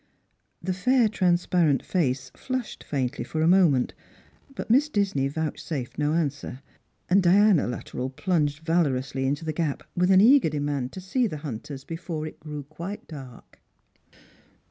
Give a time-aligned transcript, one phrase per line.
[0.63, 3.93] The fair transparent face flushed faintly for a moment,
[4.55, 6.61] but Miss Disney vouchsafed no answer;
[7.07, 11.37] and Diana Luttrell plunged valorously into the gap with an eager demand to see the
[11.45, 13.59] hunters before it grew quite dark.